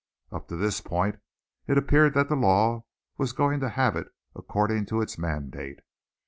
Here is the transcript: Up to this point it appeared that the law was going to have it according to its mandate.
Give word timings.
Up 0.31 0.47
to 0.47 0.55
this 0.55 0.81
point 0.81 1.19
it 1.67 1.77
appeared 1.77 2.15
that 2.15 2.27
the 2.27 2.35
law 2.35 2.85
was 3.19 3.33
going 3.33 3.59
to 3.59 3.69
have 3.69 3.95
it 3.95 4.07
according 4.35 4.87
to 4.87 4.99
its 4.99 5.19
mandate. 5.19 5.81